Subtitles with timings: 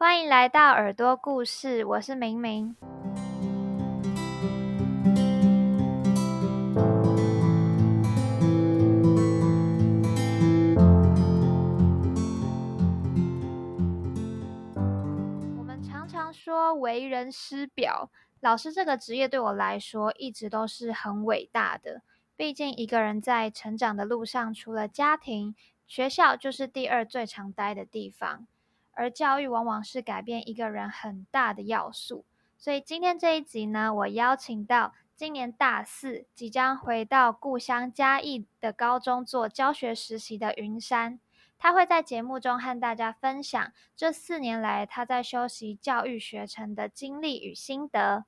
[0.00, 2.76] 欢迎来到耳朵故事，我是明明。
[15.58, 18.08] 我们常常说为人师表，
[18.38, 22.02] 老师这个职业对我来说一直都是很伟大的。
[22.36, 25.56] 毕竟一个人在成长的路上，除了家庭，
[25.88, 28.46] 学校就是第二最常待的地方。
[28.98, 32.24] 而教育往往是改变一个人很大的要素。
[32.58, 41.20] 所以今天这一集呢，我邀请到今年大四，即将回到故乡嘉义的高中做教学实习的云山，
[41.56, 48.24] 他会在节目中和大家分享这四年来他在修习教育学程的经历与心得。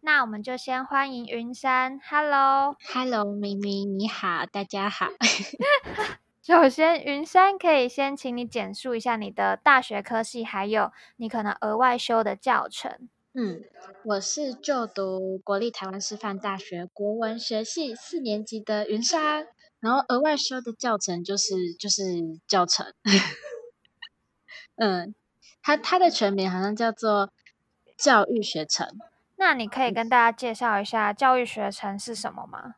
[0.00, 5.08] 那我们就先欢迎云山，Hello，Hello，明明你好，大家好。
[6.46, 13.08] 首先，云山可以先请你简述一下你的大学科系，还有你可能额外修的教程。
[13.32, 13.62] 嗯，
[14.04, 19.46] 我是就读国立台湾师范大学国文学系四年级的云山，
[19.80, 22.02] 然后额外修的教程就是就是
[22.46, 22.92] 教程。
[24.76, 25.14] 嗯，
[25.62, 27.32] 它它的全名好像叫做
[27.96, 28.86] 教育学程。
[29.36, 32.74] 那你可以跟大家介绍一下教育学程是什么吗？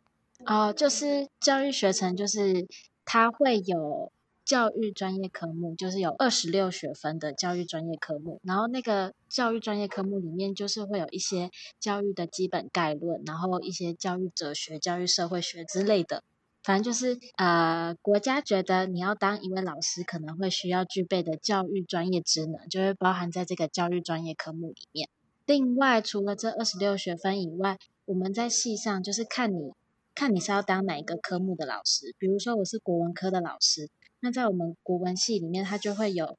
[0.46, 2.68] 哦，就是教育学程就是。
[3.06, 4.12] 它会有
[4.44, 8.40] 教育专业科目，就是有二十六学分的教育专业科目。
[8.42, 16.22] 然后那个教育专业科目里面，就是会有一些教育的基本概论，然后一些教育哲学、教育社会学之类的。
[16.62, 25.08] 反正就是呃，国家觉得你要当一位老师，可能会需要具备的教育专业职能，就会包含在这个教育专业科目里面。
[25.44, 29.72] 另外，除了这二十六学分以外，我们在系上就是看你。
[30.16, 36.38] 看你是要当哪一个科目的老师，比如说我是国文科的老师，那在我们国文系里面，它就会有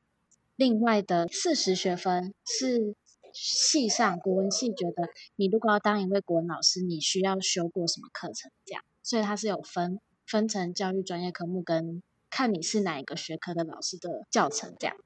[0.55, 2.95] 另外的四十学分，是
[3.31, 14.97] 系上国文系觉得你如果要当一位国文老师，你需要修过什么课程这样，所以它是有分分成教育专业科目跟看你是哪一个学科的老师的教程这样。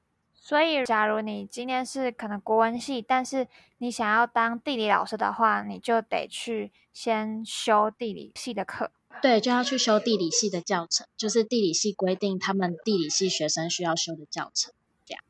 [0.44, 3.46] 所以，假如你今天是可能国文系，但是
[3.78, 8.90] 你想要当地理老师的话，你就得去先修地理系的课。
[9.22, 14.74] 对，就要去修地理系的教程，就是地理系规定他们地理系学生需要修的教程。
[15.04, 15.22] 这样，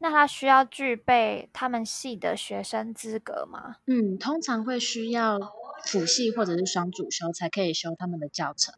[0.00, 3.76] 那他需要具备他们系的学生资格吗？
[3.86, 5.40] 嗯，通常会需要
[5.86, 8.74] 辅系或者是双主修才可以修他们的教程。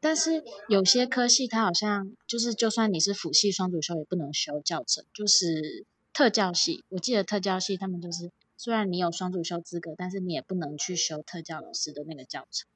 [0.00, 5.04] 但是有些科系，它好像就是，就算你是辅系双主修，也不能修教程。
[5.12, 12.68] 就是特教系，我记得特教系他们就是，虽然你有双主修资格，但是你也不能去修特教老师的那个教程。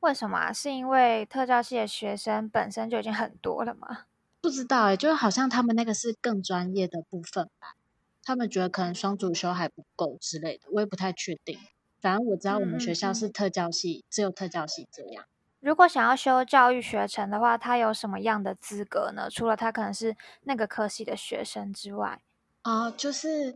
[0.00, 0.52] 为什么？
[0.52, 4.06] 是因为特教系的学生本身就已经很多了吗？
[4.40, 7.74] 不知道哎，就是好像他们那个是更专业的部分吧。
[8.22, 11.58] 他们觉得可能双主修还不够之类的，我也不太确定。
[12.00, 15.24] 反正我知道我们学校是特教系，只有特教系这样。
[15.66, 19.28] 如果想要修教育学程的话，他有什么样的资格呢？
[19.28, 22.22] 除了他可能是那个科系的学生之外，
[22.62, 23.52] 啊，就是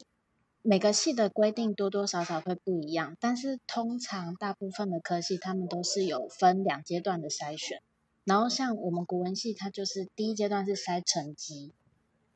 [0.60, 7.80] 每个系的规定多多少少会不一样，但是通常大部分的科系他们都是有分两阶段的筛选。
[8.24, 11.72] 然后像我们国文系，它就是第一阶段是筛成绩，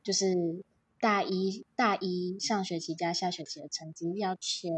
[0.03, 0.63] 就是
[1.01, 4.71] 大一大一上学期加下学期的成绩要前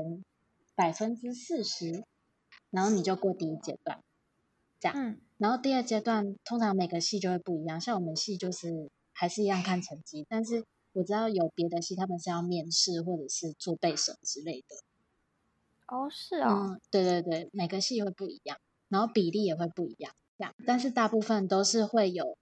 [0.73, 2.03] 百分之四十，
[2.71, 3.99] 然后你就过第一阶段。
[4.93, 14.75] 这样，然后第二阶段通常每个系就会不一样，像我们系就是还是一样看成绩，但是我知道有别的系他们是要面试或者是做备审之类的。
[15.87, 18.57] 哦，是哦，对对对，每个系会不一样，
[18.89, 22.37] 然后比例也会不一样，这样，但是大部分都是会有，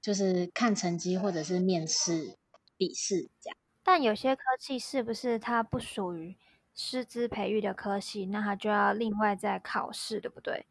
[0.00, 2.36] 就是看成绩或者是面试、
[2.76, 3.56] 笔试这样。
[3.82, 6.36] 但有些科系是不是它不属于
[6.74, 10.64] 师资培育的科系，那它就要另外再考试，对不对？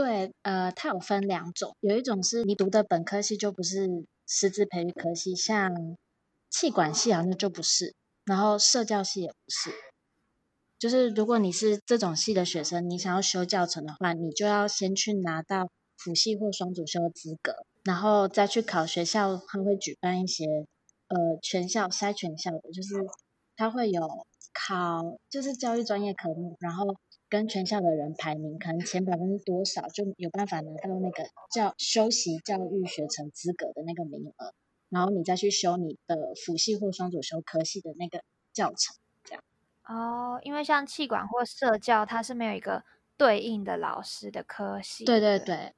[0.00, 3.86] 对，呃，它有分两种，有一种是你读的本科系就不是
[4.26, 5.70] 师资培育科系，像
[6.48, 7.94] 气管系好像就不是，
[8.24, 9.70] 然后社教系也不是。
[10.78, 15.68] 就是如果你是这种系的学生，你想要修教程的话，你就要先去拿到
[15.98, 17.52] 辅系或双主修的资格，
[17.84, 20.46] 然后再去考学校，他会举办一些
[21.08, 22.94] 呃全校筛全校的，就是
[23.54, 24.00] 他会有
[24.54, 26.86] 考，就是教育专业科目，然后。
[27.30, 34.52] 跟全校的人排名，可能前百分之多少就有办法拿到那个教修习教育学程资格的那个名额，
[34.88, 39.44] 然后你再去修你的辅系或双主修科系的那个教程，这样。
[39.86, 42.82] 哦，因为像气管或社教，它是没有一个
[43.16, 45.04] 对应的老师的科系。
[45.04, 45.72] 对对对，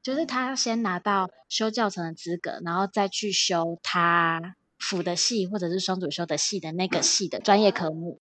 [0.00, 8.20] 就是他先拿到修教程的资格，然后再去修他辅的系或者是双主修的系的那个系的专业科目。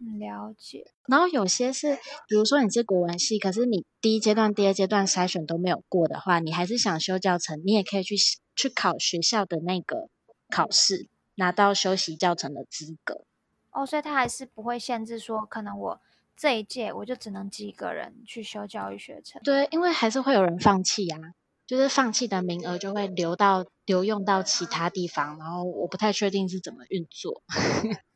[0.00, 0.84] 嗯，了解。
[1.08, 1.96] 然后有些是，
[2.28, 8.14] 比如说你是国文系，可是你第一阶段、第二阶段筛选都没有过的话，你还是想修教程，你也可以去
[8.54, 10.08] 去考学校的那个
[10.50, 13.24] 考试，拿到修习教程的资格。
[13.72, 16.00] 哦，所以他还是不会限制说，可能我
[16.36, 19.42] 这一届我就只能几个人去修教育学程。
[19.42, 21.18] 对，因为还是会有人放弃呀，
[21.66, 27.42] 就是放弃的名额就会留到留用到其他地方，然后我不太确定是怎么运作。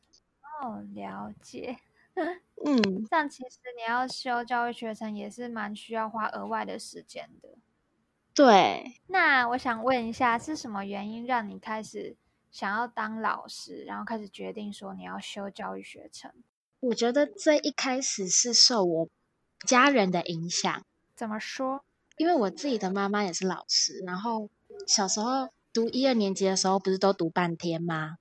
[0.63, 1.77] 哦，了解。
[2.65, 7.49] 嗯，但其实你要修教育学程也是蛮需要花额外的时间的。
[8.33, 9.01] 对。
[9.07, 12.15] 那我想问一下，是什么原因让你开始
[12.49, 16.31] 想要当老师，然后开始决定说你要修教育学程？
[16.79, 19.09] 我觉得最一开始是受我
[19.67, 20.85] 家人的影响。
[21.15, 21.83] 怎么说？
[22.15, 24.49] 因为我自己的妈妈也是老师，然后
[24.87, 28.17] 小时候读一二年级的时候，不是都读半天吗？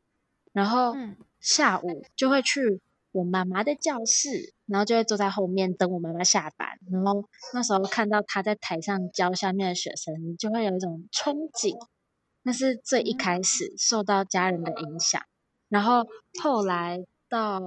[0.52, 0.94] 然后
[1.40, 6.78] 下午就会去我妈妈的教室，然后就会坐在后面等我妈妈下班。
[6.90, 11.76] 然后那时候看到她在台上教下面的学生，就会有一种憧憬。
[12.42, 15.22] 那是最一开始受到家人的影响，
[15.68, 16.06] 然后
[16.42, 17.60] 后来到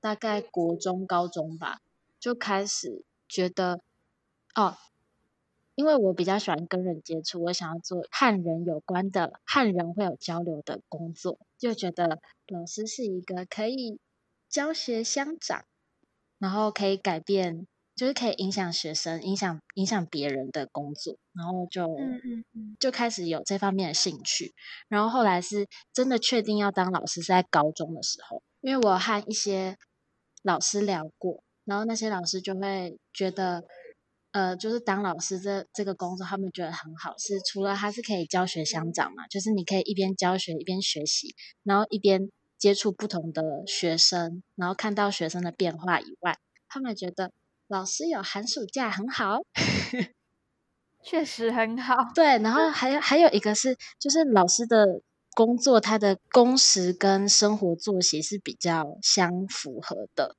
[0.00, 1.80] 大概国中、高中吧，
[2.20, 3.80] 就开始觉得
[4.54, 4.76] 哦。
[5.76, 13.98] 因为我比较喜欢跟人接触，我想要做和人有关的、和人会有交流的工作，就觉得老师是一个可以
[14.50, 15.64] 教学相长，
[16.38, 17.66] 然后可以改变，
[17.96, 24.52] 就是可以影响学生、影响影响别人的工作，然后就嗯嗯嗯，就开始有这方面的兴趣。
[24.88, 29.78] 然后后来是真的确定要当老师是在高中的时候，因为我和一些
[30.42, 33.64] 老师聊过，然后那些老师就会觉得。
[34.34, 42.28] 呃，就是当老师这这个工作，他们觉得很好，是除了他是可以教学相长嘛，就是你可以一边教学一边学习，然后一边
[42.58, 46.36] 接触不同的学生，然后看到学生的变化以外，
[46.68, 47.30] 他们觉得
[47.68, 49.38] 老师有寒暑假很好，
[51.00, 52.10] 确实很好。
[52.12, 55.00] 对，然后还有还有一个是，就是老师的
[55.36, 60.34] 工作，他的工时跟生活作息是比较相符合的，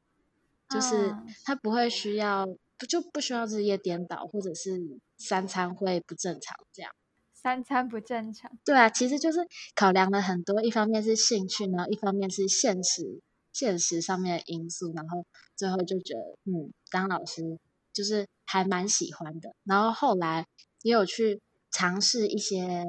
[0.70, 1.16] 就是
[1.46, 2.46] 他不会需要。
[2.78, 6.92] 不就不需要日夜颠倒，或者是三餐会不正常这样？
[7.34, 8.52] 三餐不正常？
[8.66, 9.40] 对啊，其实就是
[9.76, 13.22] 考量了很多，一方面是兴趣，然后一方面是现实
[13.54, 15.26] 现实上面的因素，然后
[15.56, 17.60] 最后就觉得，嗯，当老师
[17.94, 19.54] 就是还蛮喜欢的。
[19.64, 20.48] 然后后来
[20.82, 21.40] 也有去
[21.72, 22.84] 尝试一些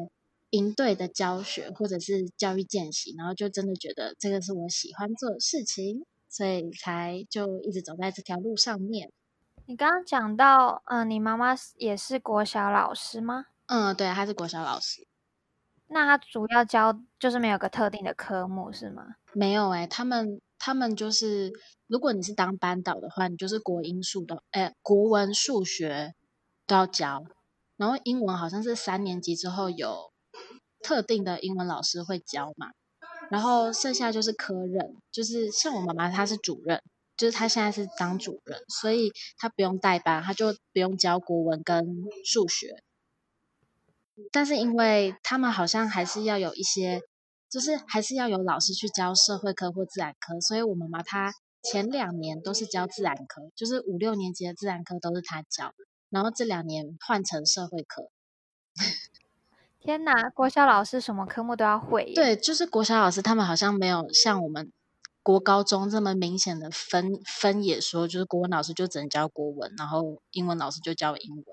[0.50, 9.12] 营队的教学，或者是教育见习，然后就真的觉得这个是我喜欢做的事情，所以才就一直走在这条路上面。
[9.68, 13.46] 你刚刚讲到，嗯，你妈妈也是国小老师吗？
[13.66, 15.08] 嗯，对，她是国小老师。
[15.88, 19.16] 那她主要教就是没有个特定的科目是吗？
[19.32, 21.50] 没有哎，他们他们就是，
[21.88, 26.14] 如果你是当班导的话，你就是国英数的，哎，国文、数学
[26.64, 27.24] 都要教。
[27.76, 30.12] 然后英文好像是三年级之后有
[30.80, 32.70] 特定的英文老师会教嘛。
[33.30, 36.80] 然后剩下就是科任，就是像我妈妈她是主任。
[37.16, 41.86] 就是他现在是当主任，所以他不用代班，他就不用教国文跟
[42.24, 42.82] 数学。
[44.32, 47.00] 但是因为他们好像还是要有一些，
[47.50, 51.32] 就是还是要有老师去教社会科或自然科，所以我妈妈她
[51.62, 55.74] 前两年都是教自然科，就是五六年级的自然科都是他教，
[56.10, 58.10] 然后这两年换成社会科。
[59.80, 62.12] 天哪，国小老师什么科目都要会？
[62.14, 64.72] 对，就是国小老师他们好像没有像我们。
[65.26, 71.44] 国高中这么明显的分分野，说就是国文老师就只能教国文，然后英文老师就教英文，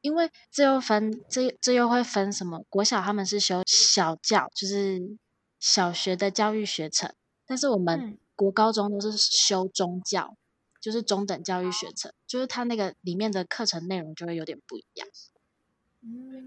[0.00, 2.64] 因为这又分这这又会分什么？
[2.68, 5.18] 国小他们是修小教，就是
[5.58, 7.12] 小学的教育学程，
[7.48, 10.36] 但是我们国高中都是修中教，
[10.80, 15.08] 就是中等教育学程，就是他那个里面的课程内容就会有点不一样。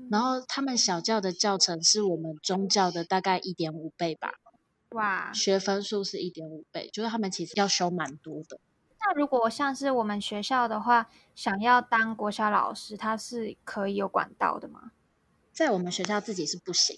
[0.10, 4.32] 然后他们小教的教程是我们中教的大概一点五倍吧。
[4.92, 8.60] 哇，学分数是一点五倍，就是他们其实要修蛮多的。
[9.00, 14.92] 那如果像是我们学校的话，想要当国小老师，他是可以有管道的吗？
[15.54, 16.98] 在我们学校自己是不行。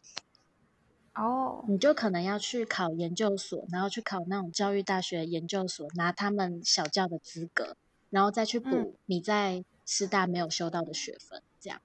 [1.14, 7.76] 哦，你就可能要去考研究所，然后去考那种教育大学研究所，拿他们小教的资格，
[8.10, 11.82] 然后再去补你在师大没有修到的学分，这样。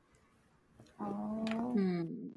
[0.99, 1.45] 哦，
[1.77, 2.36] 嗯。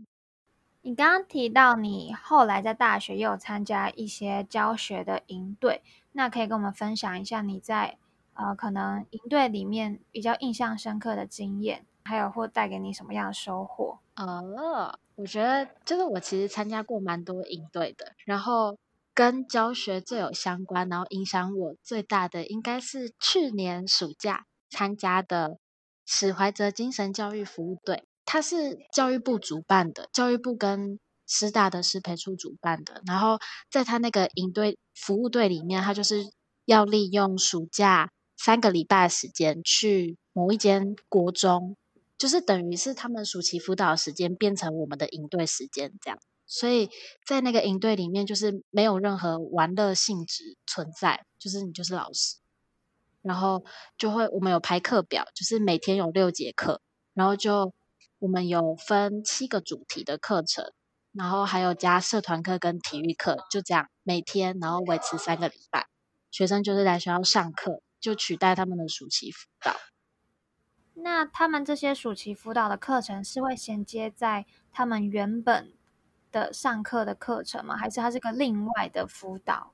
[0.81, 5.83] 你刚刚提到你后来在大学也有参加一些教学的营队，
[6.13, 7.97] 那可以跟我们分享一下你在
[8.33, 13.99] 呃可能营队里面比较印象深刻的经验，还有或带给你什么样的收获？
[14.15, 18.77] 哦，我觉得就是我其实参加过蛮多营队的，然后
[19.13, 25.59] 跟教学最有相关，然后影响我最大的应该是去年暑假参加的
[26.05, 33.39] 史怀哲精神教育服务队，它是教育部主办的，教育部跟师大的师培处主办的，然后
[33.71, 36.29] 在他那个营队服务队里面，他就是
[36.65, 41.75] 要利用暑假三个礼拜的时间去某一间国中。
[42.19, 46.89] 就是等于是他们暑期辅导时间变成我们的营队时间这样，所以
[47.25, 52.35] 在那个营队里面就是没有任何玩乐性质存在，就是你就是老师，
[53.23, 53.63] 然后
[53.97, 56.81] 就会我们有排课表，就是每天有六节课，
[57.13, 57.73] 然后就
[58.19, 60.71] 我们有分七个主题的课程，
[61.13, 65.87] 然后还有加社团课跟体育课，就这样每天然后维持三个礼拜，
[66.29, 69.75] 学生就是来学校上课，就取代他们的暑期辅导。
[70.95, 75.73] 那他们这些暑期辅导的课程是会衔接在他们原本
[76.29, 77.77] 的上课的课程吗？
[77.77, 79.73] 还是它是个另外的辅导？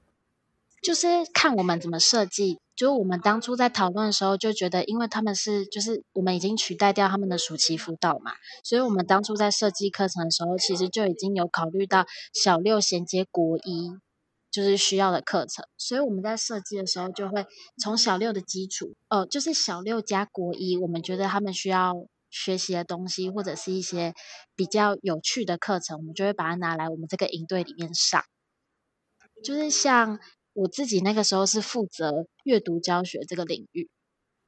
[0.83, 2.59] 就是看我们怎么设计。
[2.75, 13.97] 就我们当初在讨论的时候，就觉得因为他们是就是我们已经取代掉他们的暑期辅导嘛，所以我们当初在设计课程的时候，其实就已经有考虑到小六衔接国一。
[14.51, 17.45] 就是需要的课程，所以我们在设计的时候就会
[17.77, 21.93] 从小六的基础，呃，就是小六加国一，我们觉得他们需要
[22.29, 24.13] 学习的东西，或者是一些
[24.55, 28.23] 比较有趣的课程，我们就会把它拿来我们这个营队里面上。
[29.43, 30.19] 就是像
[30.55, 33.89] 我自己那个时候是负责阅读教学这个领域，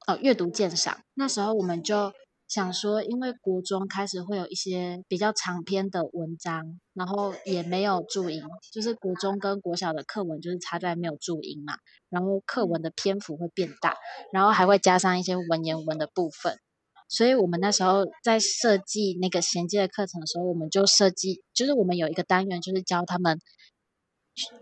[0.08, 2.12] 呃，阅读鉴赏，那时候我们就。
[2.50, 11.74] 想说，因为国中开始会有一些比较长篇的文章，然后也没有注音，就是国中跟国小的课文就是差在没有注音嘛，
[12.10, 13.98] 然后课文的篇幅会变大，
[14.32, 16.58] 然后还会加上一些文言文的部分，
[17.10, 23.42] 所以我们那时候在设计那个衔接的课程的时候，我们就设计，就是我们有一个单元就是教他们，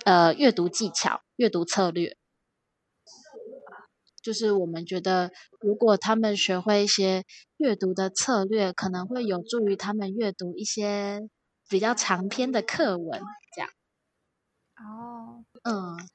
[0.06, 2.18] 呃，阅读技巧、阅读策略。
[4.24, 7.24] 就是我们觉得，如果他们学会一些
[7.58, 11.30] 阅读的策略，可能会有助于他们阅读一些
[11.70, 13.22] 比较长篇的课文，
[13.56, 13.70] 这样。
[14.78, 16.10] 哦，嗯，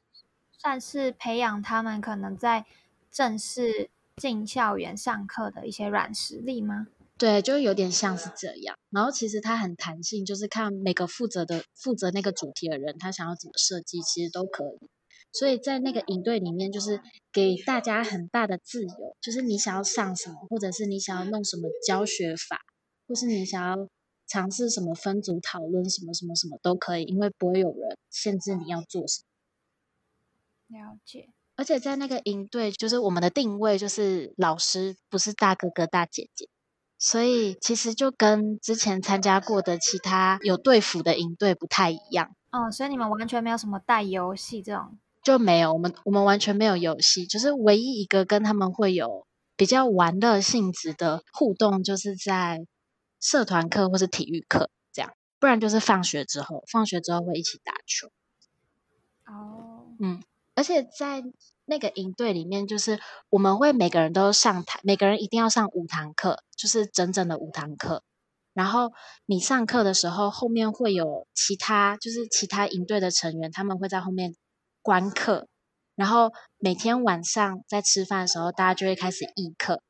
[0.51, 2.67] 算是培养他们可能在
[3.13, 6.89] 正式进校园上课的一些软实力吗？
[7.21, 8.79] 对，就有点像是这样。
[8.89, 14.89] 然后其实它很弹性，就是看每个负责的负责那个主题的人，他想要怎么设计，其实都可以。
[15.31, 16.99] 所以在那个营队里面，就是
[17.31, 22.59] 给大家很大的自由，就是你想要上什么，或者是你想要弄什么教学法，
[23.07, 23.87] 或是你想要
[24.27, 29.23] 尝试什么分组讨论，什么什么什么都可以，因为不会有人限制你要做什
[30.69, 30.79] 么。
[30.79, 31.29] 了解。
[31.55, 36.49] 而且在那个营队，就是我们的定位就是老师，不是大哥哥大姐姐，
[37.01, 42.37] 所以其实就跟之前参加过的其他有队服的营队不太一样。
[42.53, 44.99] 哦，所以你们完全没有什么带游戏这种。
[45.23, 49.27] 就没有我们，我们完全没有游戏，就是唯一一个跟他们会有
[49.57, 52.67] 比较玩乐性质的互动，就是在
[53.19, 58.09] 社团课或是体育课这样，不然就是放学之后，放学之后会一起打球。
[59.27, 60.23] 哦，嗯，
[60.55, 61.23] 而且在
[61.71, 63.01] 那个营队里面，就是
[63.31, 68.03] 我们会每个人都上台，每个人一定要上五堂课，就是整整的五堂课。
[68.53, 68.93] 然后
[69.25, 74.35] 你上课的时候，后面会有其他，就是其他营队的成员，他们会在后面。
[74.83, 75.47] 观课，
[75.95, 79.83] 然后每天晚上在吃饭的时候，大家就会开始议课，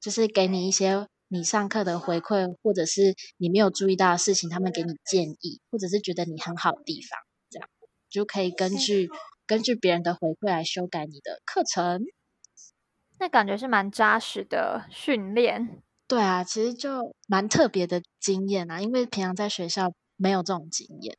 [0.00, 7.20] 就是给你一些你上课的回馈，或者是你没有注意到的事情，他们给你建议，或者是觉得你很好的地方，
[7.50, 7.68] 这样
[8.08, 9.10] 就可以根据
[9.50, 12.04] 根据别人的回馈来修改你的课程。
[13.18, 15.82] 那感觉是蛮扎实的训练。
[16.06, 21.18] 对啊，其实就蛮特别的经验啊，因为平常在学校没有这种经验。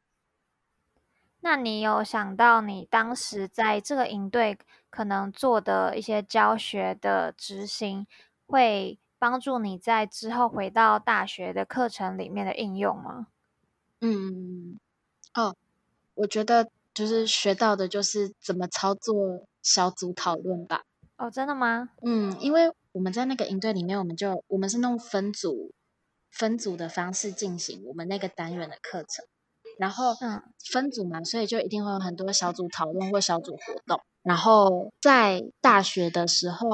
[1.41, 4.57] 那你有想到你当时在这个营队
[4.89, 8.07] 可能做的一些教学的执行，
[8.47, 13.27] 会帮助你在之后回到大学的课程里面的应用吗？
[13.99, 14.79] 嗯，
[15.33, 15.53] 哦，
[16.13, 16.69] 我觉得
[17.01, 19.15] 就是学到的就是怎么操作
[19.63, 20.83] 小组讨论吧。
[21.17, 21.89] 哦，真的吗？
[22.05, 25.73] 嗯，因为我们在那个营队里面，我们就我们是弄分组
[26.31, 29.25] 分组的方式进行我们那个单元的课程。
[29.79, 33.99] 然后，嗯，分组嘛，所以就一定会有很多小组讨论或小组活动。
[34.21, 36.67] 然后在大学的时候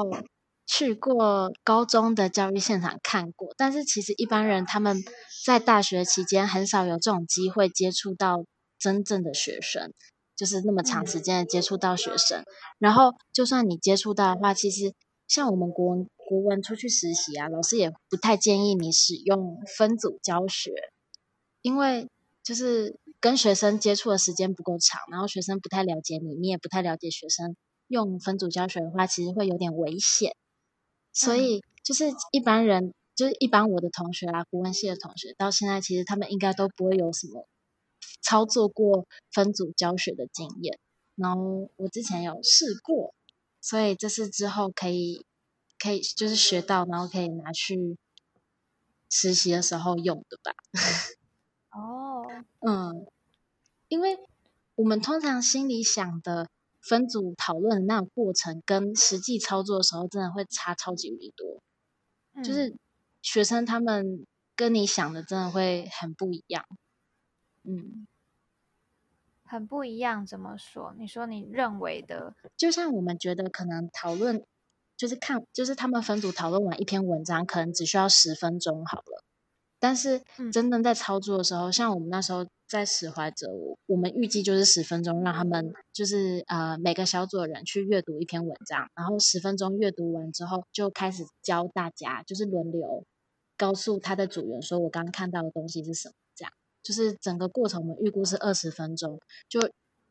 [0.66, 5.02] 去过高中的教育现场看过，但是其实一般人他们
[5.46, 8.44] 在大学期间很少有这种机会接触到
[8.78, 9.92] 真正的学生，
[10.38, 12.44] 就是那么长时间的接触到学生。
[12.78, 14.94] 然后就算你接触到的话，其实
[15.26, 20.72] 像我们国文国文出去实习啊，老师也不太建议你使用分组教学。
[21.60, 22.08] 因为
[22.44, 27.56] 就是跟学生接触的时间不够长，然后学生不太了解你，你也不太了解学生，
[27.88, 30.36] 用分组教学的话，其实会有点危险。
[31.12, 37.44] 所以就是一般人，就是一般我的同学啊，国文系的同学，到现在其实他们应该都不会有什么
[38.20, 40.78] 操作过分组教学的经验。
[41.14, 43.14] 然后我之前有试过，
[43.60, 45.24] 所以这是之后可以
[45.78, 47.96] 可以就是学到，然后可以拿去
[49.10, 50.52] 实习的时候用的吧。
[51.70, 52.24] 哦，
[52.60, 53.06] 嗯，
[53.88, 54.18] 因为
[54.76, 56.48] 我们通常心里想的
[56.80, 61.62] 分组讨论的那种过程，跟实际操作的时候真的会差超级无敌多。
[62.44, 62.76] 就是
[63.22, 66.64] 学生他们跟你想的真的会很不一样。
[67.68, 68.06] 嗯。
[69.50, 70.94] 很不一样，怎么说？
[70.98, 74.44] 你说你认为的，就像我们觉得可能讨论，
[74.94, 79.24] 就是看，就是他们分组讨论完一篇文章，可能只需要十分钟好了。
[79.78, 80.20] 但是
[80.52, 83.46] 真正在操作的时候，像我们那时候在使怀者，
[83.86, 93.06] 我们预计就是十分钟，让他们就是呃每个小组的人去阅读一篇文章，然后十分钟阅读完之后，就开始教大家，就是轮流
[93.56, 96.14] 告诉他的组员说，我刚刚看到的东西是什么。
[96.88, 99.60] 就是整个过程，我们预估是二十分钟，就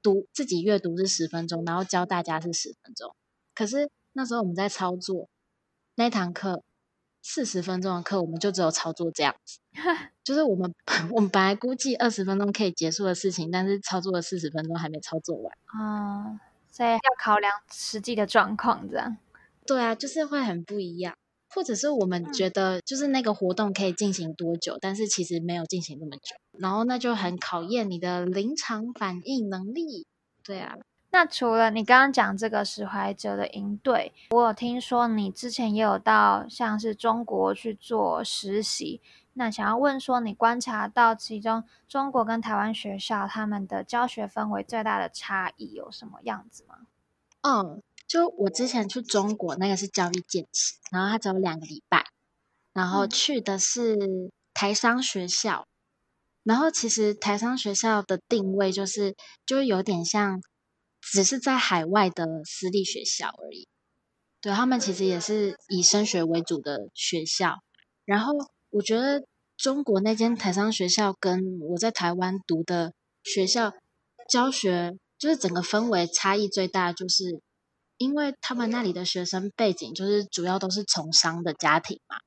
[0.03, 3.15] 读自己阅读是十分钟，然后教大家是十分钟。
[3.55, 5.27] 可是那时候我们在操作
[5.96, 6.62] 那堂课
[7.24, 9.57] 四十分钟的课，我们就只有操作这样子。
[10.24, 10.72] 就是我们
[11.10, 15.57] 我们本来估计二十分钟可以结束的事情，但是操作了四十分钟还没操作完。
[15.65, 16.39] 啊，
[16.72, 19.17] 所以要考量实际的状况，这样。
[19.65, 21.17] 对啊，就是会很不一样。
[21.57, 30.05] 或者是我们觉得，就是那个活动可以进行多久，但是其实没有进行那么久，然后那就很考验你的临场反应能力。
[30.43, 30.75] 对啊，
[31.09, 39.01] 那除了你刚刚讲这个史怀哲的营队，我有听说你之前也有到像是中国去做实习，
[39.33, 46.75] 那想要问说，你观察到其中中国跟台湾学校他们的教学氛围最大的差异有什么样子吗？
[47.41, 47.81] 嗯。
[48.07, 52.05] 就我之前去中国，那个是教育见习，然后他只有两个礼拜，
[52.71, 53.97] 然后去的是
[54.53, 55.67] 台商学校，
[56.43, 59.13] 然后其实台商学校的定位就是，
[59.45, 60.41] 就有点像，
[61.01, 63.67] 只是在海外的私立学校而已。
[64.39, 67.58] 对他们其实也是以升学为主的学校，
[68.05, 68.32] 然后
[68.69, 69.25] 我觉得
[69.58, 73.73] 中国那间台商学校跟我在台湾读的学校
[74.29, 77.41] 教学，就是整个氛围差异最大就是。
[77.97, 82.17] 因为他们那里的学生背景就是主要都是从商的家庭嘛，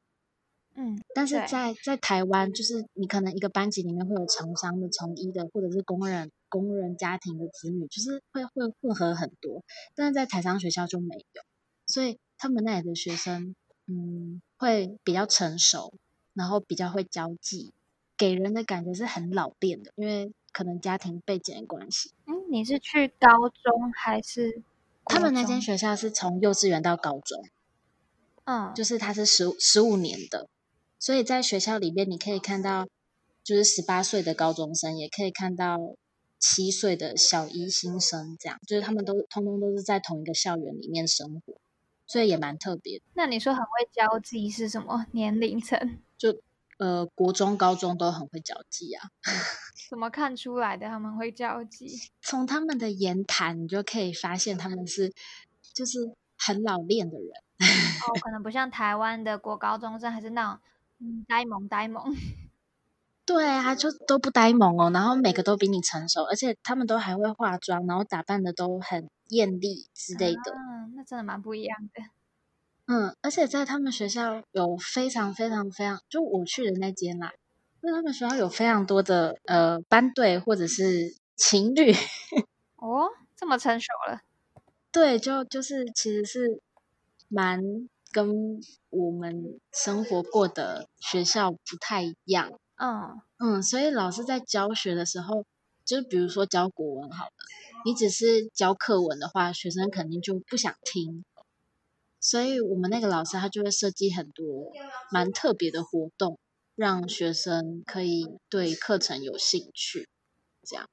[0.75, 9.63] 嗯，但是在在台湾，就是你可能一个班级里面会有从商的、从医的，或者是工人工人家庭的子女，就是会会混合很多，
[9.95, 11.43] 但是在台商学校就没有，
[11.87, 13.55] 所以他们那里的学生，
[13.87, 15.95] 嗯，会比较成熟，
[16.35, 17.73] 然后比较会交际，
[18.17, 22.11] 给人的感觉是很老练的，因为可能家庭背景的关系。
[22.27, 24.63] 嗯，你是去高中还是？
[25.11, 27.43] 他们那间学校是从幼稚园到高中，
[28.45, 30.49] 嗯，就是它是十十五年的，
[31.01, 32.87] 所以在学校里面你可以看到，
[33.43, 35.77] 就是十八岁的高中生，也可以看到
[36.39, 41.55] 七岁的小一新生，这样就是他们都通通都是在同一个校园里面生活，
[42.07, 43.03] 所以也蛮特别。
[43.15, 45.99] 那你说很会交际是什么年龄层？
[46.17, 46.41] 就
[46.79, 49.11] 呃，国中、高中都很会交际啊。
[49.91, 50.87] 怎么看出来的？
[50.87, 51.89] 他们会交际？
[52.23, 55.13] 从他们的言谈，你就可以发现他们是
[55.75, 55.99] 就是
[56.39, 57.29] 很老练的人。
[57.29, 60.61] 哦， 可能不像台湾的国高中生，还是那种
[61.01, 62.15] 嗯呆萌呆萌。
[63.27, 70.53] 对啊，就都不呆萌哦，然后每个都比你成熟，而且他们都还会化妆，然后打扮的都很艳丽之类的。
[70.53, 72.05] 嗯，那真的蛮不一样的。
[72.87, 77.33] 嗯，而且在他们学校有非常非常非常，就我去的那间啦。
[77.83, 81.93] 因为他们学校有非常多的呃班队或者是情侣
[82.77, 84.21] 哦，这么成熟了。
[84.93, 86.61] 对，就就是其实是
[87.29, 87.61] 蛮
[88.13, 92.51] 跟我们生活过的学校不太一样。
[92.77, 95.45] 嗯嗯，所以老师在教学的时候，
[95.85, 97.33] 就比如说教国文好了，
[97.85, 101.25] 你只是教课文的话，学生肯定就不想听。
[102.21, 104.71] 所以我们那个老师他就会设计很多
[105.11, 106.39] 蛮特别的活动。
[106.75, 110.09] 让学生可以对课程有兴趣，
[110.63, 110.89] 这样。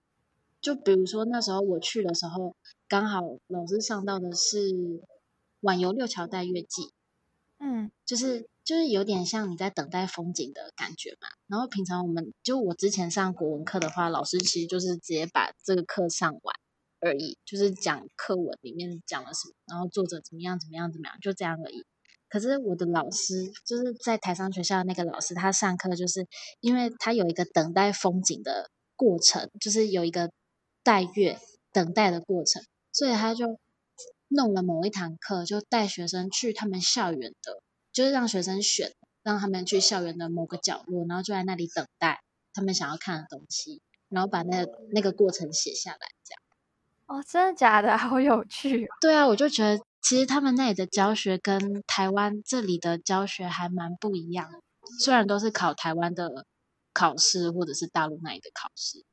[0.59, 2.55] 就比如说那时候我去的时候，
[2.87, 4.69] 刚好老师上到的是
[5.61, 6.81] 《晚游六桥带月记》，
[7.59, 11.29] 嗯，就是就是有点像你在等待风景的感觉嘛。
[11.47, 16.55] 然后平常我们就我之前上国文课的话，老师其实就是直接把这个课上完
[16.99, 21.85] 而已，就是讲课文里面讲了什么，然后作者怎么样怎么样怎么样，就这样而已。
[22.29, 26.27] 可是我的老师就是在台商学校那个老师，他上课就是
[26.59, 30.31] 因为他有一个等待风景的过程，就是有一个
[30.83, 31.39] 待月
[31.71, 33.57] 等待的过程，所以他就
[34.27, 37.61] 弄了某一堂课，就带学生去他们校园的，
[37.93, 38.91] 就是让学生选，
[39.23, 42.21] 让他们去校园的某个角落，然后就在那里等待
[42.53, 46.41] 他们想要看的东西，然后把那个那个过程写下来，这样。
[47.05, 47.95] 哦，真的假的？
[47.97, 48.89] 好有趣哦！
[48.99, 54.61] 对啊，我就觉得其实他们那里的教学跟台湾这里的教学还蛮不一样的，
[55.03, 56.45] 虽然都是考台湾的
[56.93, 59.03] 考试或者是大陆那里的考试。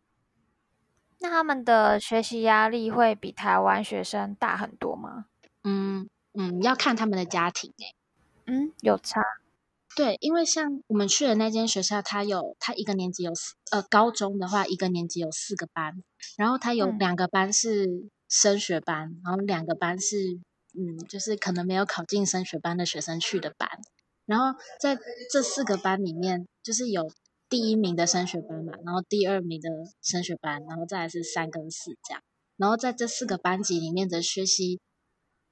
[1.18, 5.24] 那他们的学习压力会比台湾学生大很多吗？
[5.64, 7.96] 嗯嗯，要看他们的家庭诶、
[8.46, 9.20] 嗯，有差。
[9.96, 16.04] 对，因为像我们去的那间学校，它有它一个年级有四呃高中的话，一个年级有四个班，
[16.36, 17.88] 然后它有嗯两个班是
[18.28, 20.38] 升学班，然后两个班是
[20.76, 23.68] 嗯就是可能没有考进升学班的学生去的班，
[24.26, 24.98] 然后在
[25.30, 27.10] 这四个班里面，就是有
[27.48, 29.68] 第一名的升学班嘛，然后第二名的
[30.02, 32.22] 升学班，然后再来是三跟四这样，
[32.56, 34.80] 然后在这四个班级里面的学习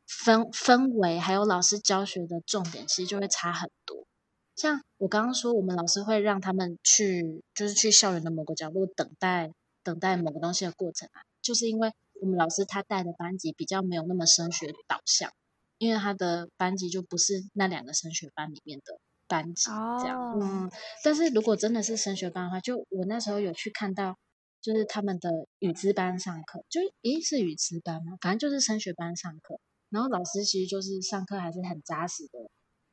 [0.09, 4.05] 氛氛围还有老师教学的重点，其实就会差很多。
[4.57, 15.33] 像我刚刚说，我们老师会让他们去，就是去校园的某个角落等待等待某个东西的过程啊，就是因为我们老师他带的班级比较没有那么升学导向，
[15.79, 19.65] 因为他的班级就不是那两个升学班里面的班级
[20.01, 20.21] 这样。
[20.21, 20.71] 哦嗯，
[21.03, 24.17] 但是如果真的是升学班的话，就我那时候有去看到，
[24.61, 28.17] 就是他们的语资班上课，就咦是语资班吗？
[28.21, 29.59] 反正就是升学班上课，
[29.91, 32.39] 然后老师其实就是上课还是很扎实的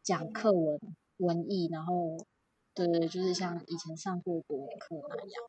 [0.03, 0.79] 讲课文。
[1.19, 2.15] 文艺，然后
[2.73, 5.43] 对对，就是像以前上过国文课那样，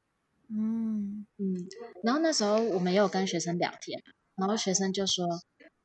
[0.53, 1.69] 嗯，嗯，
[2.03, 4.03] 然后那时候我们也有跟学生聊天，
[4.35, 5.27] 然后学生就说，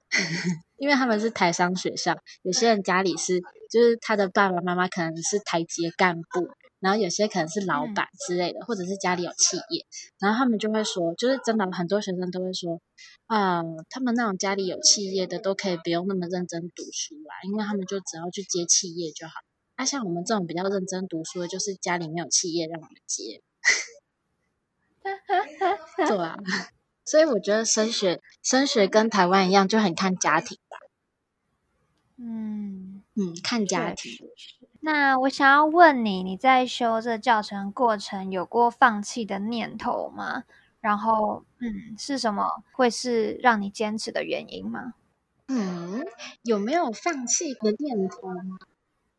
[0.77, 6.47] 因为他们是台商学校，有些人家里是，就是他的爸爸妈妈可能是台阶干部，
[6.79, 9.85] 然后有些可能是老板之类的，或者是家里有企业，
[10.19, 12.81] 然后他们就会说，就是真的很多学生都会说，
[13.27, 19.33] 啊、他们那种家里有企业的都可以不用那么认真读书啦，因为他们就只要去接企业就好。
[19.77, 23.41] 那、啊、像我们这种比较认真读书的，就是家里没有企业让我们接。
[26.07, 26.37] 对啊，
[27.05, 30.77] 所以我觉得升学升学跟台湾一样，就很看家庭吧。
[32.17, 34.11] 嗯，嗯，看家庭。
[34.81, 40.43] 那我想要问你，你在修这教程过程有过放弃的念头吗？
[40.79, 44.93] 然后，嗯，是什么会是让你坚持的原因吗？
[45.47, 46.05] 嗯，
[46.43, 48.29] 有没有放弃的念头？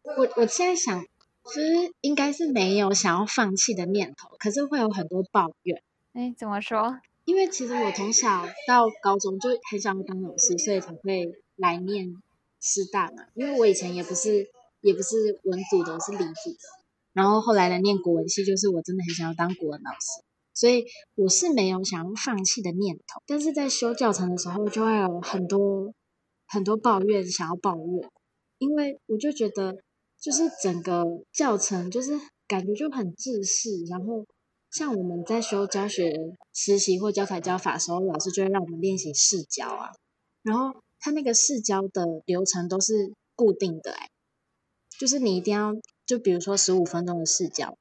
[0.03, 1.05] 我我现在想，
[1.47, 5.83] 就是应该是没有想要放弃的念头，可是会有很多抱怨。
[6.13, 6.99] 哎，怎么说？
[7.25, 12.15] 因为其实我从小到高中就很想要当老师，所以才会来念
[12.61, 13.25] 师大嘛。
[13.35, 14.49] 因为我以前也不是
[14.81, 16.59] 也不是文组的，我是理组的。
[17.13, 20.23] 然后后来来念国文系，就是我真的很想要当国文老师，
[20.55, 23.23] 所以我是没有想要放弃的念头。
[23.27, 25.93] 但是在修教程的时候，就会有很多
[26.47, 28.11] 很多抱怨，想要抱怨，
[28.59, 29.79] 因为我就觉得
[30.21, 32.13] 就是整个教程就是
[32.47, 34.25] 感觉就很制式，然后。
[34.69, 36.13] 像我们在修教学
[36.53, 39.89] 实习或教材教法时候，老师就会让我们练习试教啊。
[40.43, 44.11] 然后他那个试教的流程都是固定的、欸，哎，
[44.99, 45.73] 就是你一定要，
[46.05, 47.79] 就比如说十五分钟的试教，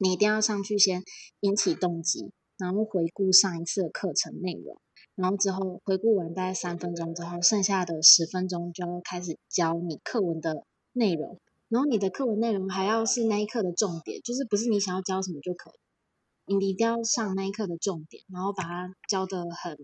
[0.00, 1.02] 你一定要上去先
[1.40, 4.80] 引起动机，然后回顾上一次的课程内容，
[5.14, 10.64] 然后之后回顾完大概三分钟之后，剩下的十分钟就要开始教你课文的
[10.98, 11.40] 内容。
[11.68, 16.54] 然后你的课文内容还要是那一课的重点，就是不是你想要教什么就可以。
[16.56, 19.76] 你一定要上那一课的重点，然后把它教的很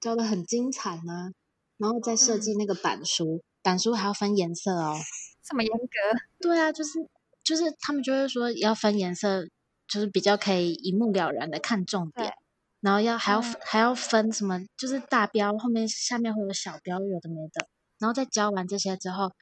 [0.00, 1.30] 教的很精彩呢、
[1.76, 4.94] 然后再设计那个板书，板书还要分颜色哦。
[5.44, 6.20] 这么严格？
[6.40, 7.06] 对啊，就是
[7.44, 9.44] 就是他们就会说要分颜色，
[9.86, 12.32] 就是比较可以一目了然的看重点，
[12.80, 19.32] 然后要还要、嗯还要分什么，就是大标后面下面会有小标，有的没的，然后再教完这些之后，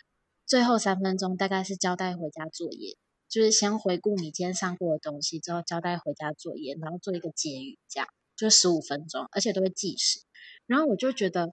[0.48, 2.96] 最后三分钟大概是交代回家作业。
[3.28, 10.20] 就是先回顾你今天上过的东西，之后交代回家作业，然后做一个结语，这样就十五分钟，而且都会计时。
[10.64, 11.52] 然后我就觉得，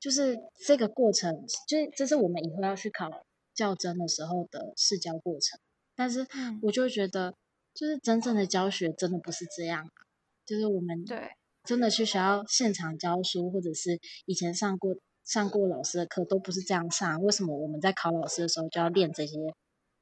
[0.00, 3.10] 就是这个过程，就是这是我们以后要去考
[3.54, 5.60] 教真的时候的试教过程。
[5.94, 7.34] 但是嗯，我就觉得，
[7.74, 10.08] 就是真正的教学真的不是这样啊，
[10.46, 11.32] 就是我们对，
[11.64, 17.22] 真的去学校现场教书，或者是以前上过上过老师的课，都不是这样上。
[17.22, 19.38] 为什么我们在考老师的时候就要练这些？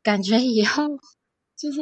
[0.02, 0.82] 感觉以后
[1.56, 1.80] 就是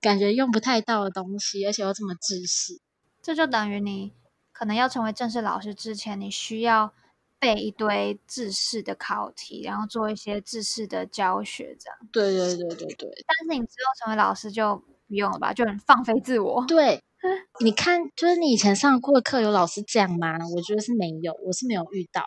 [0.00, 2.80] 感觉用不太到的东西，而且又这么制式。
[3.20, 4.12] 这就等于你
[4.52, 6.94] 可能要成为正式老师之前，你需要
[7.38, 11.98] 背一堆知识的考题，然后做一些知识的教学，这样。
[12.10, 13.10] 对对对对对。
[13.26, 15.52] 但是你之后成为老师就不用了吧？
[15.52, 16.64] 就很放飞自我。
[16.66, 17.02] 对，
[17.62, 20.38] 你看，就是你以前上过课有老师这样吗？
[20.54, 22.24] 我觉得是没有，我是没有遇到。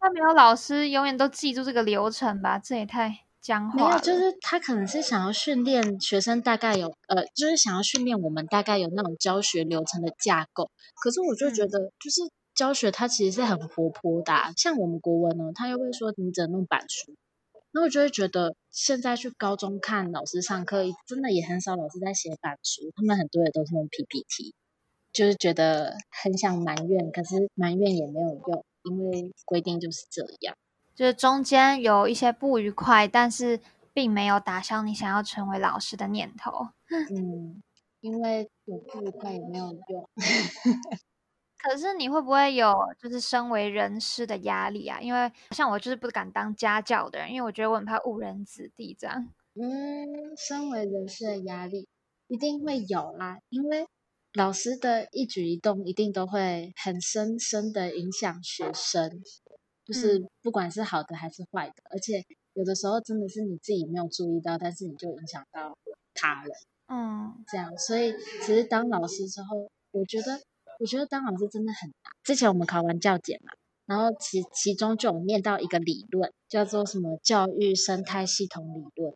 [0.00, 2.58] 那没有老师永远都记住这个流程吧？
[2.58, 3.86] 这也太僵化了。
[3.88, 10.70] 没有，就是他可能是想要训练学生，大概有呃，就是想要训练我们大概有那种教学流程的架构。
[11.02, 12.22] 可是我就觉得，就是
[12.54, 14.32] 教学它其实是很活泼的。
[14.56, 17.14] 像我们国文呢，他又会说你只能弄板书，
[17.72, 24.54] 那我就会觉得现在去高中看老师上课，真的也很少老师在写板书，他们很多也都是用 PPT，
[25.12, 28.64] 就是觉得很想埋怨，可是埋怨也没有用。
[28.82, 30.56] 因为规定就是这样，
[30.94, 33.60] 就是中间有一些不愉快，但是
[33.92, 36.68] 并没有打消你想要成为老师的念头。
[37.14, 37.62] 嗯，
[38.00, 40.08] 因为有不愉快也没有用。
[41.62, 44.98] 可是你会不会有就是身为人师的压力啊？
[45.00, 49.28] 因为像我就是不敢当家教的人，因为我觉得我很怕误人子弟这样。
[49.54, 51.86] 嗯，身为人师的压力
[52.28, 53.86] 一定会有啦，因为。
[54.34, 59.22] 老师的一举一动一定都会很深深的影响学生，
[59.84, 65.76] 就是不管是好的还是坏的，而且有的时候真的是你自己没有注意到，但是你就影响到
[66.14, 66.52] 他人。
[66.86, 68.14] 嗯，这样，所以
[68.46, 70.40] 其实当老师之后，我觉得，
[70.78, 72.12] 我觉得当老师真的很难。
[72.22, 73.52] 之前我们考完教检嘛，
[73.86, 79.12] 然后其其中就有念到一个理论，叫做什么教育生态系统理论，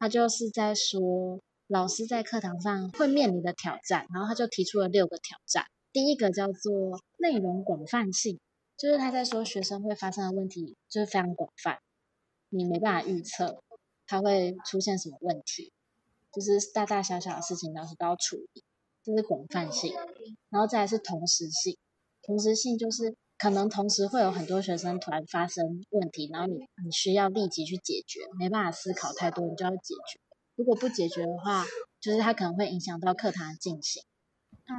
[0.00, 1.38] 他就是在说。
[1.72, 5.64] 老师在课堂上会面临的挑战，然后他就提出了六个挑战。
[5.90, 8.38] 第一个叫做内容广泛性，
[8.76, 11.78] 就是他在说学生会发生的问题就是非常广泛，
[12.50, 13.62] 你没办法预测
[14.06, 15.72] 他会出现什么问题，
[16.30, 18.62] 就是大大小小的事情老师都要处理，
[19.02, 19.94] 这是广泛性。
[20.50, 21.78] 然后再来是同时性，
[22.22, 30.20] 同时性就是可能同时会有很多学生突然发生问题，然后你你需要立即去解决，没办法思考太多，你就要解决。
[30.62, 31.66] 如果不解决的话，
[32.00, 34.00] 就是它可能会影响到课堂的进行。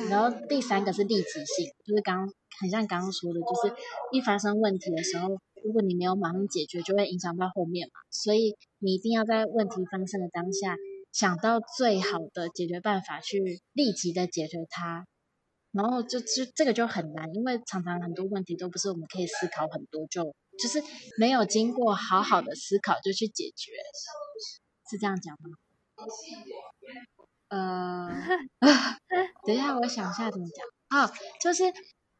[0.10, 2.26] 然后第三个是立即性，就是刚
[2.58, 3.76] 很像刚刚说的，就是
[4.14, 5.28] 一发生问题的时候，
[5.62, 8.00] 如果你没有马上解决，就会影响到后面嘛。
[8.10, 10.78] 所以你一定要在问题发生的当下，
[11.12, 15.06] 想到最好的解决办法去立即的解决它。
[15.74, 20.82] 然后就就这个就很难，因为常常很多问题都不是我们可以思考很多就就是
[21.18, 23.74] 没有经过好好的思考就去解决，
[24.90, 25.58] 是这样讲吗？
[27.50, 28.10] 呃，
[29.46, 30.66] 等一下，我想一下怎么讲。
[31.08, 31.66] 好，就是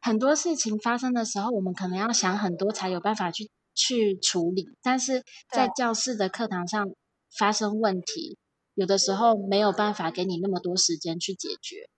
[0.00, 4.68] 很多事情发生的时候，我们可能要想很多才有办法去去处理。
[4.80, 6.88] 但是在教室的课堂上
[7.36, 8.38] 发生问题，
[8.74, 11.88] 有的时候没有办法给你那么多时间去解决，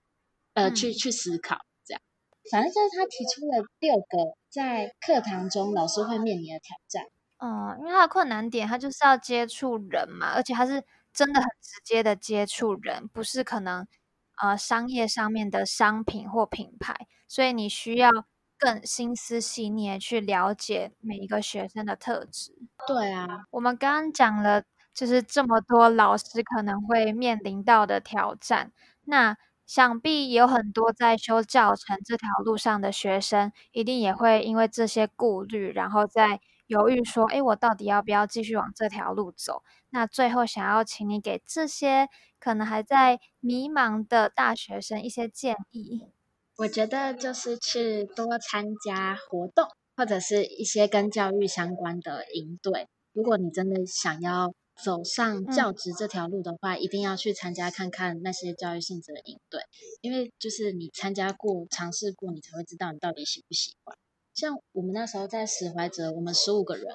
[0.55, 2.01] 呃，去去思考这样。
[2.51, 7.05] 反正就是他提出了六个在课堂中老师会面临的挑战。
[7.37, 10.83] 嗯，因为他的困难点，他就是要接触人嘛，而且他是。
[11.17, 13.87] 真的很直接的接触人，不是可能
[14.39, 16.95] 呃商业上面的商品或品牌，
[17.27, 18.11] 所以你需要
[18.59, 22.53] 更心思细腻去了解每一个学生的特质。
[22.87, 28.71] 对啊，我们刚刚讲了，就是这么多老师可能会面临到的挑战，
[29.05, 36.39] 那想必有很多在修教程这条路上的学生，一定也会因为这些顾虑，然后在。
[36.67, 42.07] 犹豫说：“哎，我到底要不要继续往这条路走？”那最后想要请你给这些
[42.39, 46.01] 可能还在迷茫的大学生一些建议。
[46.57, 52.87] 我觉得就是去多参加活动，或者是一些跟教育相关的营队。
[53.13, 59.61] 如果你真的想要走上教职这条路的话，一定要去参加看看那些教育性质的营队，
[60.01, 63.95] 因为就是你参加过、尝试过，你才会知道你到底喜不喜欢。
[64.33, 66.85] 像我们那时候在史怀哲，我们十五个人，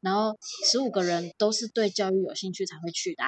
[0.00, 0.38] 然后
[0.70, 3.24] 十五个人都是对教育有兴趣才会去的。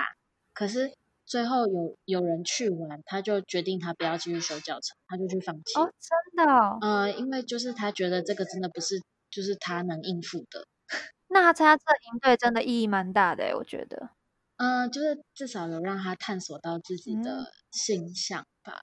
[0.53, 0.93] 可是
[1.27, 5.79] 最后有有人去玩，他就决定他不要继续修教程，他就去放弃。
[5.79, 6.79] 哦，真的？
[6.81, 10.67] 呃，因为就是他觉得这个真的不是就是他能应付的。
[11.29, 14.11] 那他参加这营队真的意义蛮大的，我觉得。
[14.57, 18.81] 嗯，就是至少有让他探索到自己的性向吧。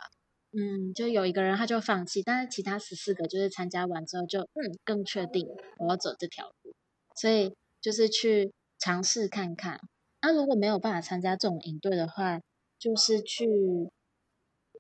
[0.52, 5.46] 嗯，就有一个人他就放弃，但是其他十四个就是参加完之后就嗯更确定
[5.78, 6.74] 我要走这条路，
[7.16, 9.80] 所以就是去尝试看看。
[10.22, 12.40] 那如果没有办法参加这种营队的话，
[12.80, 13.48] 就是去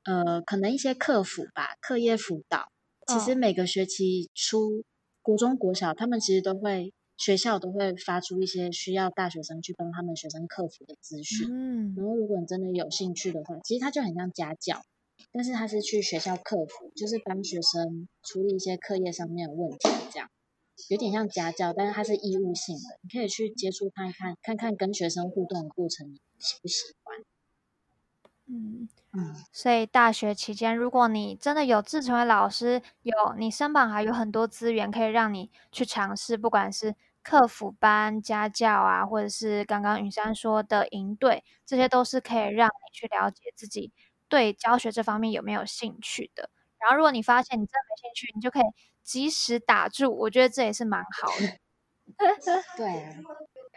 [0.03, 2.67] 呃可能一些客服吧，课业辅导。
[3.07, 4.83] 其实每个学期初
[5.21, 11.47] 国中国小他们其实都会学校都会发出一些需要大学生去帮他们学生克服的资讯。
[11.49, 14.81] 嗯，然后如果你真的有兴趣的话，其实它就很像家教。
[15.31, 19.77] 但是他是去学校克服，就是帮学生处理一些课业上面的问题，
[20.11, 20.29] 这样。
[20.89, 27.17] 有点像家教，但是它是义务性的，你可以去接触看一看，看看跟学生互动的过程你喜不喜欢。
[28.49, 43.91] 嗯嗯，所以大学期间，如果你真的有志成为老师，有你身旁还有很多资源可以让你去尝试，不管是客服班、家教啊，或者是刚刚云山说的营队，这些都是可以让你去了解自己
[44.29, 46.49] 对教学这方面有没有兴趣的。
[46.79, 48.63] 然后，如果你发现你真的没兴趣，你就可以
[49.07, 51.57] 及时打住，我觉得这也是蛮好的。
[52.75, 53.13] 对啊，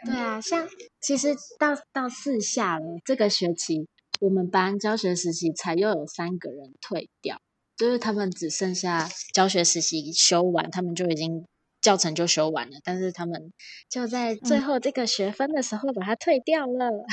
[0.03, 0.67] 对啊，像
[0.99, 3.87] 其实到到四下了，这个学期
[4.19, 7.39] 我们班教学实习才又有三个人退掉，
[7.77, 11.45] 就是他们只剩下教学实习修完，他们就已经
[11.79, 13.53] 教程就修完了，但是他们
[13.89, 17.05] 就在最后这个学分的时候把它退掉了。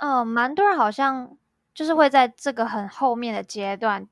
[0.00, 1.36] 嗯， 蛮多人好像
[1.74, 4.08] 就是会在这个很后面的阶段，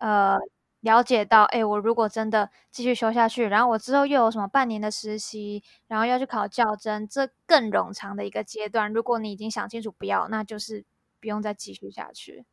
[0.00, 0.38] 呃。
[0.80, 8.92] 了解到，哎，我如果真的继续修下去，然后我之后又有什么半年的实习，然后要去考教甄，这更冗长的一个阶段。
[8.92, 10.84] 如果你已经想清楚不要，那就是
[11.20, 12.44] 不用再继续下去。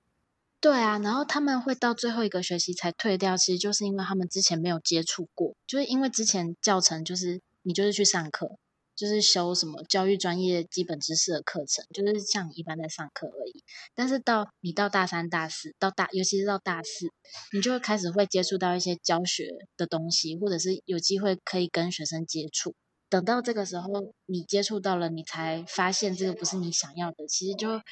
[0.59, 8.57] 对啊，然后他们会到最后一个学期才退掉，其实就是因为他们之前没有接触过，就是因为之前教程就是你就是去上课。
[9.03, 13.61] 就是修什么教育专业基本知识的课程，就是像一般在上课而已。
[13.93, 17.07] 但是到你到大三、大四，到大尤其是到大四，
[17.51, 22.75] 你就会开始会接触到一些教学的东西，或者是有机会可以跟学生接触。
[23.09, 23.89] 等到这个时候，
[24.25, 27.83] 你接触到了，你才发现这个不是你想要的，其实就啊，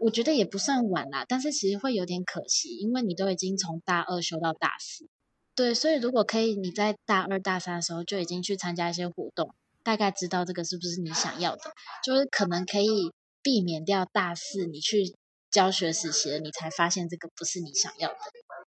[0.00, 5.08] 我觉得也不算晚啦，但是其实会有点可惜，因为你都已经从大二修到大四。
[5.54, 9.54] 对，所以如果可以，你在大二、大三的时候就已经去参加一些活动。
[9.82, 11.62] 大概知道这个是不是你想要的，
[12.04, 13.12] 就是可能可以
[13.42, 15.14] 避免掉大四你去
[15.50, 18.16] 教学实习了，你才发现这个不是你想要的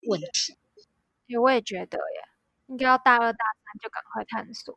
[0.10, 0.58] 问题。
[1.40, 2.22] 我也觉得耶，
[2.68, 4.76] 应该要大二大三就赶快探索。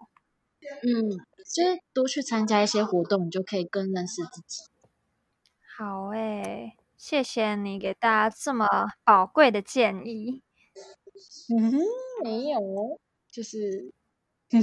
[0.83, 1.11] 嗯，
[1.55, 4.63] 就是多去参加一些活动，你就可以更认识自己。
[5.77, 8.67] 好诶，谢谢你给大家这么
[9.05, 10.43] 宝贵的建议。
[11.49, 11.81] 嗯，
[12.23, 12.61] 没有，
[13.31, 13.93] 就是。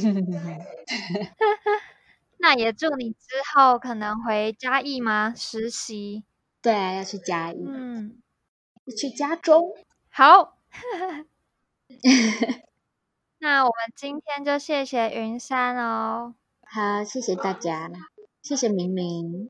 [2.39, 5.33] 那也祝你之后可能回嘉义吗？
[5.35, 6.23] 实习？
[6.61, 7.65] 对啊，要去嘉义。
[7.67, 8.21] 嗯，
[8.97, 9.75] 去加州。
[10.09, 10.57] 好。
[13.39, 16.35] 那我们今天就谢谢云山哦。
[16.63, 17.89] 好，谢谢大家，
[18.41, 19.47] 谢谢明明。